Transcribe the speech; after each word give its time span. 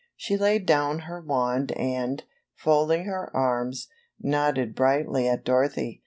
She 0.17 0.35
laid 0.35 0.65
down 0.65 1.01
her 1.01 1.21
wand 1.21 1.73
and, 1.73 2.23
folding 2.55 3.05
her 3.05 3.29
arms, 3.37 3.87
nodded 4.19 4.73
brightly 4.73 5.27
at 5.29 5.45
Dorothy. 5.45 5.99